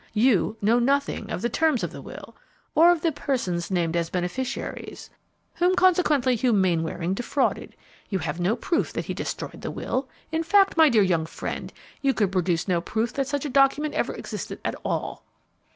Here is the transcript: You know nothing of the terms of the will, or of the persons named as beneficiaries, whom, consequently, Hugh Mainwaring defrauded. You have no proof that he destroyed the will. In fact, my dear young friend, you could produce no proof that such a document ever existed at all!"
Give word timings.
You 0.15 0.57
know 0.63 0.79
nothing 0.79 1.29
of 1.29 1.43
the 1.43 1.49
terms 1.49 1.83
of 1.83 1.91
the 1.91 2.01
will, 2.01 2.35
or 2.73 2.91
of 2.91 3.01
the 3.01 3.11
persons 3.11 3.69
named 3.69 3.95
as 3.95 4.09
beneficiaries, 4.09 5.11
whom, 5.53 5.75
consequently, 5.75 6.35
Hugh 6.35 6.53
Mainwaring 6.53 7.13
defrauded. 7.13 7.75
You 8.09 8.17
have 8.17 8.39
no 8.39 8.55
proof 8.55 8.91
that 8.93 9.05
he 9.05 9.13
destroyed 9.13 9.61
the 9.61 9.69
will. 9.69 10.09
In 10.31 10.41
fact, 10.41 10.75
my 10.75 10.89
dear 10.89 11.03
young 11.03 11.27
friend, 11.27 11.71
you 12.01 12.15
could 12.15 12.31
produce 12.31 12.67
no 12.67 12.81
proof 12.81 13.13
that 13.13 13.27
such 13.27 13.45
a 13.45 13.49
document 13.49 13.93
ever 13.93 14.15
existed 14.15 14.57
at 14.65 14.73
all!" 14.83 15.21